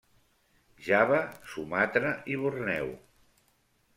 Java, 0.85 1.19
Sumatra 1.51 2.15
i 2.33 2.39
Borneo. 2.45 2.89